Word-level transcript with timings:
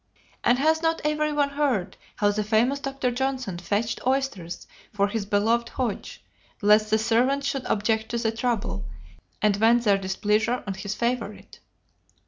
And 0.43 0.57
has 0.57 0.81
not 0.81 0.99
every 1.03 1.31
one 1.31 1.49
heard 1.51 1.95
how 2.15 2.31
the 2.31 2.43
famous 2.43 2.79
Dr. 2.79 3.11
Johnson 3.11 3.59
fetched 3.59 3.99
oysters 4.07 4.65
for 4.91 5.09
his 5.09 5.27
beloved 5.27 5.69
Hodge, 5.69 6.25
lest 6.59 6.89
the 6.89 6.97
servants 6.97 7.45
should 7.45 7.65
object 7.67 8.09
to 8.09 8.17
the 8.17 8.31
trouble, 8.31 8.85
and 9.43 9.55
vent 9.55 9.83
their 9.83 9.99
displeasure 9.99 10.63
on 10.65 10.73
his 10.73 10.95
favorite? 10.95 11.59